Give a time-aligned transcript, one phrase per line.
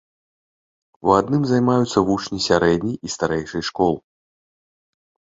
[1.09, 3.93] У адным займаюцца вучні сярэдняй і старэйшай школ.